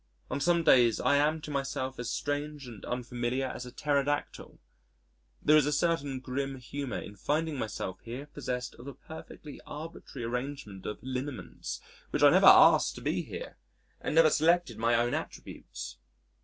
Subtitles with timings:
[0.31, 4.59] On some days I am to myself as strange and unfamiliar as a Pterodactyl.
[5.43, 10.25] There is a certain grim humour in finding myself here possessed of a perfectly arbitrary
[10.25, 13.57] arrangement of lineaments when I never asked to be here
[13.99, 15.99] and never selected my own attributes.